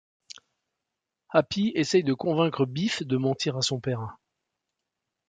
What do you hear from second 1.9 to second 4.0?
de convaincre Biff de mentir à son